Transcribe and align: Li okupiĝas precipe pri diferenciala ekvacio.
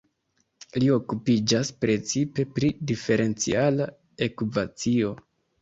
Li 0.83 0.87
okupiĝas 0.93 1.69
precipe 1.85 2.47
pri 2.55 2.71
diferenciala 2.93 3.91
ekvacio. 4.31 5.17